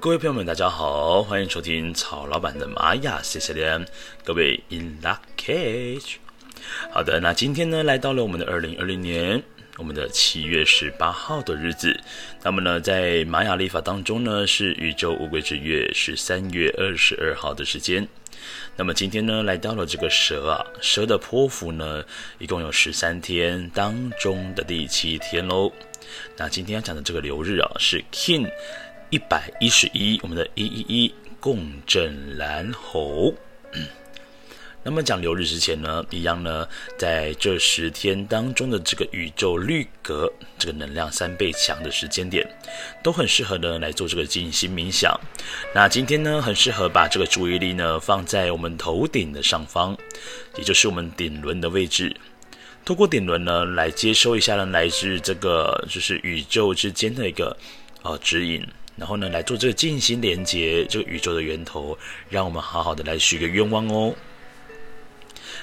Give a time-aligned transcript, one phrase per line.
[0.00, 3.84] 各位朋友们，大家好，欢迎收听曹老板的玛雅，谢谢您，
[4.22, 6.14] 各位 In luck cage。
[6.92, 9.42] 好的，那今天呢，来到了我们的二零二零年，
[9.76, 11.98] 我们的七月十八号的日子。
[12.42, 18.06] 那么呢，在玛雅历法当中呢，是宇宙乌龟之月是三月二十二号的时间。
[18.76, 22.04] 那么今天呢，来到了这个蛇啊，蛇的泼符呢，
[22.38, 25.72] 一共有十三天当中的第七天喽。
[26.36, 28.48] 那今天要讲的这个流日啊，是 King。
[29.14, 33.32] 一百一十一，我们的一一一共振蓝猴。
[34.82, 36.66] 那么讲流日之前呢，一样呢，
[36.98, 42.44] 在这十天当中的这个宇宙绿格，这个能量三倍强的时间点，
[43.04, 45.16] 都很适合呢来做这个静心冥想。
[45.72, 49.96] 那今天呢，很适合把这个注意力呢放在我们头顶的上方，
[50.56, 52.16] 也就是我们顶轮的位置，
[52.84, 57.56] 透过顶轮呢来接收一下呢来自这个就是宇宙之间的一个
[58.02, 58.66] 呃指引。
[58.96, 64.14] 然后呢，来做这个静心连接这个宇宙的源头，让我们好好的来许个愿望哦。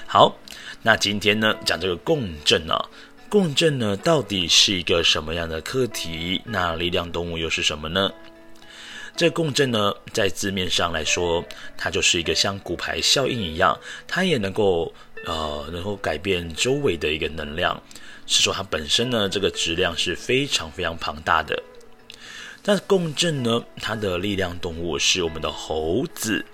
[0.05, 0.38] 好，
[0.81, 2.89] 那今天呢，讲这个共振啊，
[3.29, 6.41] 共振呢，到底是一个什么样的课题？
[6.45, 8.11] 那力量动物又是什么呢？
[9.15, 11.43] 这共振呢，在字面上来说，
[11.77, 14.93] 它就是一个像骨牌效应一样，它也能够
[15.25, 17.81] 呃，能够改变周围的一个能量，
[18.25, 21.61] 是说它本身呢，这个质量是非常非常庞大的。
[22.63, 26.45] 但是共振呢，它的力量动物是我们的猴子。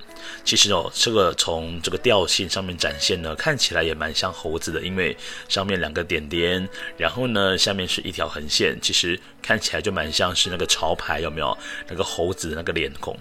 [0.43, 5.15] 其实哦，这个从这个调性上面展现呢，看起来也蛮像猴子的，因为
[5.47, 6.67] 上面两个点点，
[6.97, 11.57] 然后呢，下面是一条横线，其实看起来就蛮像是那个潮牌，有没有？
[11.87, 13.17] 那个猴子的那个脸孔。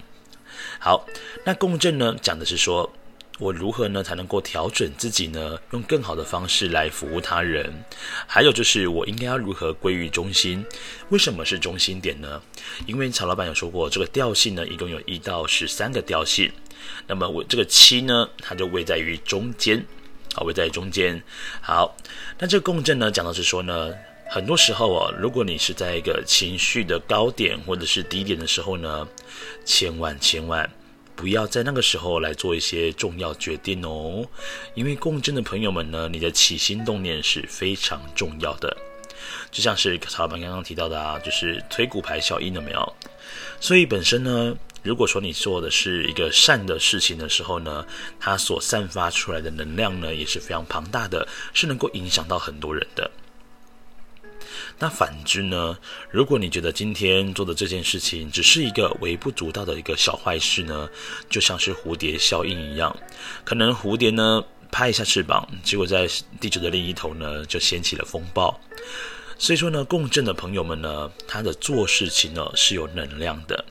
[0.79, 1.05] 好，
[1.45, 2.91] 那共振呢，讲的是说。
[3.39, 5.59] 我如何呢才能够调整自己呢？
[5.71, 7.71] 用更好的方式来服务他人。
[8.25, 10.65] 还有就是我应该要如何归于中心？
[11.09, 12.41] 为什么是中心点呢？
[12.87, 16.51] 因为曹老板有说过，这个调性呢，一共有一到十三个调性。
[17.05, 19.85] 那么我这个七呢，它就位在于中间，
[20.33, 21.21] 好，位在中间。
[21.61, 21.95] 好，
[22.39, 23.93] 那这个共振呢，讲的是说呢，
[24.31, 29.07] 很多时候啊，如果你是在一个情绪的高点或者是低点的时候呢，
[29.63, 30.67] 千万千万。
[31.17, 34.23] 不要在那个时候来做一些重要决定哦，
[34.75, 38.77] 因为共振的朋友们呢，你的起心动念是非常重要的。
[39.51, 42.93] 就像是曹老板刚刚提到的啊，就是推骨牌效应了没有？
[43.59, 47.83] 所以本身呢，如果说你做的是一个善的事情的时候呢，
[48.19, 53.09] 它所散发出来的能量呢，也是非常庞大的，是能够影响到很多人的。
[54.79, 55.75] 那反之呢？
[56.11, 60.87] 如果你觉得今天做的这件事情只是一个微不足道的一个小坏事呢，
[61.29, 62.95] 就像是蝴蝶效应一样，
[63.43, 66.07] 可能蝴蝶呢拍一下翅膀，结果在
[66.39, 68.59] 地球的另一头呢就掀起了风暴。
[69.39, 73.65] 所以说呢，共振的朋友们呢，他的做事情呢是有能量的。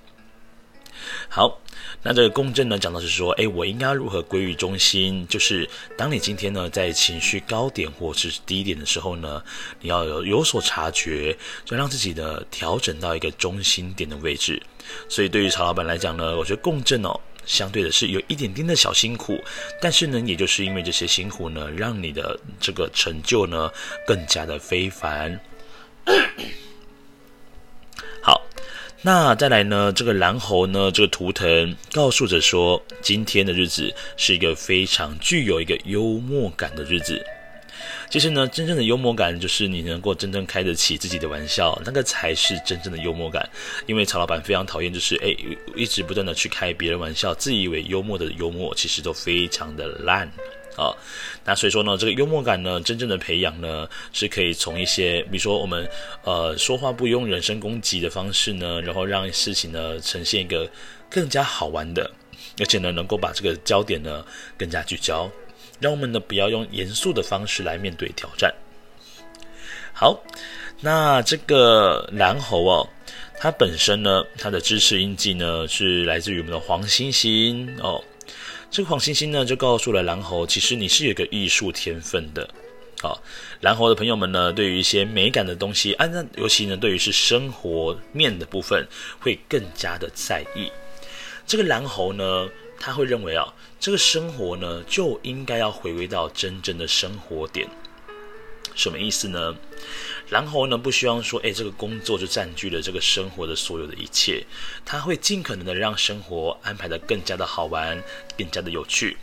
[1.29, 1.61] 好，
[2.03, 5.27] 那这个共振呢，讲的是说，哎，我应该如何归于中心？
[5.29, 9.43] 就是当你今天呢在情绪高点或是低点的时候呢，
[9.81, 14.63] 你要有有所察觉，就让自己的调整到一个中心点的位置。
[15.09, 19.39] 所以对于曹老板来讲呢，我觉得共振哦，相对的是有一点点的小辛苦，
[19.81, 23.71] 但是呢，也就是因为这些辛苦呢，让你的这个成就呢
[24.07, 25.41] 更加的非凡。
[29.03, 29.93] 那再来呢？
[29.93, 30.91] 这个蓝猴呢？
[30.91, 37.25] 这个图腾告诉着说，今天的日子是一个非常具有一个幽默感的日子。
[38.09, 43.49] 其实呢，真正的幽默感就是你能够真正开得起自己的玩笑，那个才是真正的幽默感。
[43.87, 45.37] 因为曹老板非常讨厌，就是哎，
[45.77, 50.31] 一直不断的去开别人玩笑，自以为幽默的幽默，其实都非常的烂。
[50.77, 50.93] 啊、
[51.43, 55.89] 那所以说呢，这个幽默感呢，真正的培养呢，是可以从一些，比如说我们
[56.23, 60.71] 呃说话不用人身攻击的方式呢，然后让事情呢呈现一个
[61.11, 62.11] 更加好玩的，
[62.59, 64.23] 而且呢能够把这个焦点呢
[64.59, 65.31] 更加聚焦，
[65.81, 68.55] 让我们呢不要用严肃的方式来面对挑战。
[69.95, 70.23] 好，
[70.83, 72.87] 那这个蓝猴哦，
[73.39, 78.05] 它本身呢，它的支持印记呢是来自于我们的黄星星哦。
[78.71, 82.49] 这个黄星星呢，就告诉了蓝猴，其实你是有个艺术天分的。
[83.01, 83.23] 好，
[83.61, 88.87] 蓝猴的朋友们呢，对于一些美感的东西，啊，那尤其呢，对于是生活面的部分，
[89.21, 90.71] 会更加的在意。
[91.47, 92.49] 这个蓝猴呢，
[92.81, 97.69] 他会认为啊，这个生活呢，就应该要回归到真正的生活点。
[98.75, 99.55] 什么意思呢？
[100.31, 104.45] 蓝猴呢，不希望说，哎，这个工作就占据了这个生活的所有的一切，
[104.85, 108.03] 他会尽可能的让生活安排的更加的好玩，
[108.37, 109.17] 更加的有趣。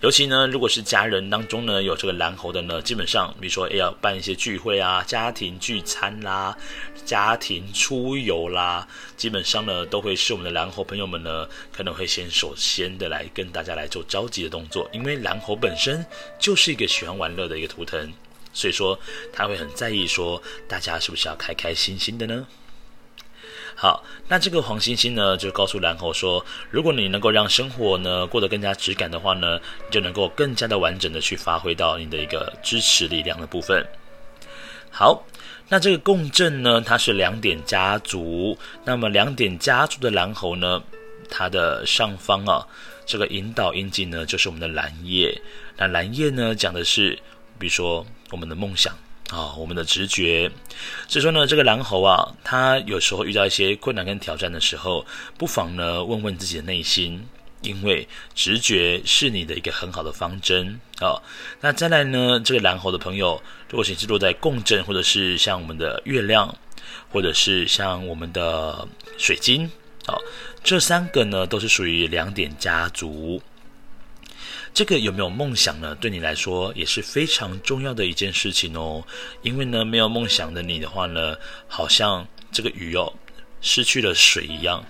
[0.00, 6.56] 尤其呢，如果是家人当中呢有这个蓝猴的呢，基本上比如说要办一些聚会啊、家庭聚餐啦、
[7.04, 16.06] 家庭出游啦，基本上呢都会是我们的蓝猴朋友们呢可能会先首先的来跟大家来做召集的动作，因为蓝猴本身
[16.38, 18.10] 就是一个喜欢玩乐的一个图腾，
[18.56, 18.98] 所以说
[19.34, 22.46] 他会很在意说大家是不是要开开心心的呢？
[23.74, 33.86] 好，那这个黄星星呢，就告诉蓝猴说，如果你能够让生活呢过得更加质感的话呢，你就能够更加的完整的去发挥到你的一个支持力量的部分。
[34.90, 35.22] 好，
[35.68, 38.56] 那这个共振呢，它是两点家族，
[38.86, 40.82] 那么两点家族的蓝猴呢，
[41.28, 42.66] 它的上方啊，
[43.04, 45.38] 这个引导印记呢，就是我们的蓝叶。
[45.76, 47.18] 那蓝叶呢，讲的是，
[47.58, 48.96] 比如说我们的梦想。
[49.30, 50.48] 啊、我们的直觉，
[51.08, 55.04] 所以说呢，这个蓝猴啊，他有时候遇到一些困难跟挑战的时候，
[55.36, 57.26] 不妨呢问问自己的内心，
[57.60, 58.06] 因为
[58.36, 61.20] 直觉是你的一个很好的方针啊、
[61.60, 66.56] 那再来呢，这个蓝猴的朋友，如果你是落在共振，或者是像我们的月亮，
[67.10, 68.86] 或者是像我们的
[69.18, 69.68] 水晶，
[70.06, 70.14] 啊、
[70.62, 73.42] 这三个呢都是属于两点家族。
[74.74, 75.94] 这个有没有梦想呢？
[75.94, 79.04] 对你来说也是非常重要的一件事情哦。
[79.42, 81.36] 因为呢，没有梦想的你的话呢，
[81.66, 83.12] 好像这个鱼哦，
[83.60, 84.84] 失去了水一样，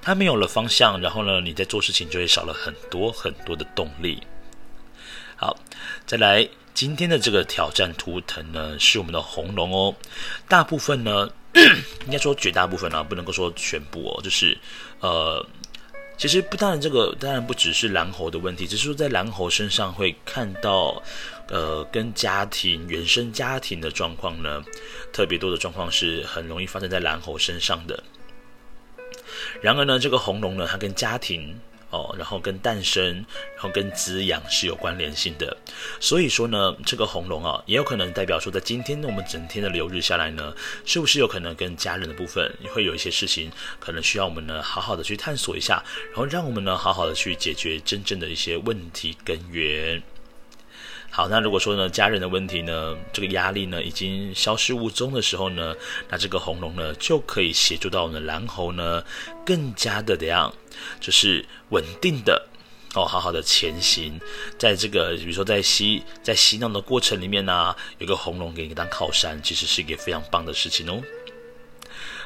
[0.00, 4.22] 它没有了方向，然后呢，你在做事情就会少了很多很多的动力。
[5.36, 5.56] 好，
[6.06, 9.94] 再来今天的这个挑战图腾呢，是我们的红龙哦。
[10.48, 11.28] 大部分呢，
[12.06, 14.58] 应该说绝大部分啊，不能够说全部哦，就是
[15.00, 15.46] 呃。
[16.20, 21.02] 其实不，当然这个当然不只是蓝猴的问题，只是说在蓝猴身上会看到，
[21.48, 24.62] 呃，跟家庭原生家庭的状况呢，
[25.14, 28.04] 特别多的状况是很容易发生在蓝猴身上的。
[29.62, 31.58] 然而呢，这个红龙呢，它跟家庭。
[31.90, 33.14] 哦，然后跟诞生，
[33.54, 35.56] 然后跟滋养是有关联性的，
[35.98, 40.54] 所以说呢，这个红龙啊，也有可能代表说，在今天呢，我们整天的流日下来呢，
[40.84, 50.02] 是不是有可能跟家人的部分会有一些事情，可能需要我们呢，好好的去探索一下，然后让我们呢，好好的去解决真正的一些问题根源。
[51.12, 55.74] 好，那如果说呢，家人的问题呢，这个压力呢已经消失无踪的时候呢，
[56.08, 59.02] 那这个红龙呢就可以协助到我们的蓝猴呢，
[59.44, 60.54] 更加的怎样，
[61.00, 62.48] 就是稳定的
[62.94, 64.20] 哦，好好的前行，
[64.58, 71.00] 在这个比如说在洗在洗脑的过程里面呢、有个红龙给你当靠山，其实是一个非常棒的事情哦。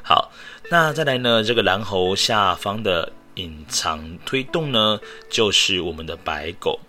[0.02, 0.32] 好，
[0.70, 4.98] 那再来呢，这个蓝猴下方的隐藏推动呢，
[5.30, 6.80] 就是我们的白狗。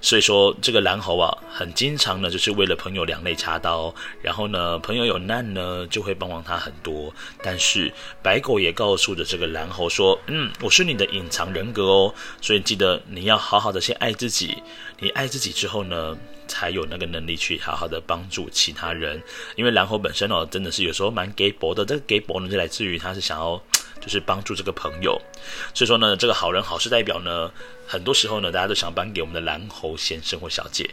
[0.00, 7.12] 所以说，这个蓝猴啊，很经常呢，就是为了朋友两肋插刀，然后呢，朋友有难呢，就会帮忙他很多。
[7.42, 7.92] 但是
[8.22, 14.62] 白狗也告诉着这个蓝猴说：“嗯，我是你的隐藏人格哦，所以记得你要好好的先爱自己。
[14.98, 16.16] 你爱自己之后呢，
[16.46, 19.22] 才有那个能力去好好的帮助其他人。
[19.56, 21.84] 因为蓝猴本身哦，真的是有时候蛮给薄的。
[21.84, 23.62] 这个给薄呢，就来自于他是想要。”
[24.10, 25.20] 是帮助这个朋友，
[25.72, 27.50] 所以说呢，这个好人好事代表呢，
[27.86, 30.90] 很多时候呢，大家都想颁给我们的蓝猴先生或小姐。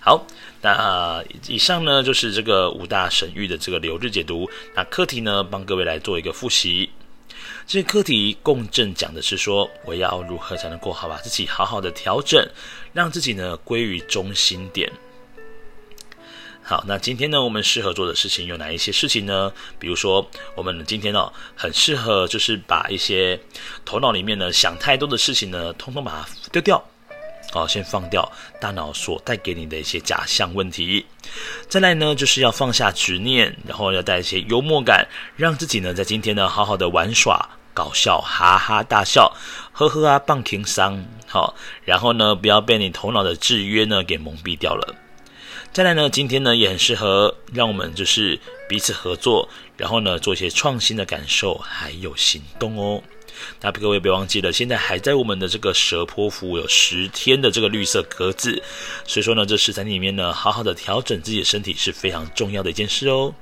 [0.00, 0.24] 好，
[0.62, 4.48] 那以上呢就是这个五大神域的这个流日解读。
[4.74, 6.90] 那课题呢，帮各位来做一个复习。
[7.66, 12.48] 这课题共振讲的是说，我要如何才能够好把自己好好的调整，
[12.92, 14.90] 让自己呢归于中心点。
[16.68, 19.50] 好，那今天呢，我们适合做的事情有哪一些事情呢？
[19.78, 23.40] 比如说，我们今天哦，很适合就是把一些
[23.86, 26.84] 头脑里面呢想太多的事情呢，通通把它丢掉，
[27.54, 31.06] 哦，先放掉大脑所带给你的一些假象问题。
[31.70, 39.34] 再来呢，就是要放下执念，然后要带一些幽默感，让自己呢在今天呢好好的玩耍、搞笑、哈哈大笑，
[39.72, 41.54] 呵呵啊，棒听桑，好，
[41.86, 44.94] 然后呢，不要被你头脑的制约呢给蒙蔽掉了。
[45.78, 48.36] 再来呢，今天呢也很适合让我们就是
[48.68, 53.00] 彼此合作，然后呢做一些创新的感受，还有行动哦。
[53.60, 58.60] 那各位别忘记了，现在还在我们的这个蛇波符有十天的这个绿色格子，
[59.06, 63.32] 所以说呢这十三天里面呢，好好的调整自己的身体是非常重要的一件事哦。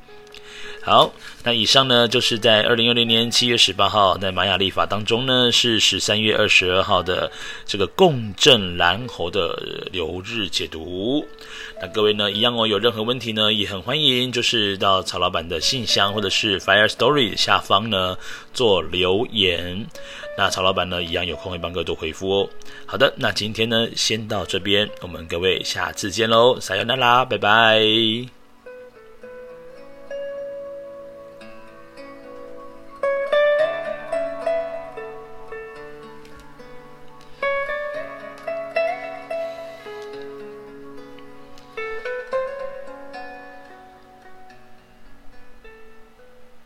[0.86, 1.12] 好，
[1.42, 7.28] 那以上呢就是在二零二零年七月十八号在玛雅历法当中呢是十三月二十二号的
[7.66, 11.26] 这个共振蓝猴的流日解读。
[11.82, 18.16] 那各位呢一样哦，有任何问题呢也很欢迎，就是到曹老板的信箱或者是 Fire Story 下方呢
[18.54, 19.84] 做留言。
[20.38, 22.48] 那曹老板呢一样有空会帮各位做回复哦。
[22.86, 28.35] 好的，那今天呢先到这边，我们各位下次见喽，撒由那拉，拜拜。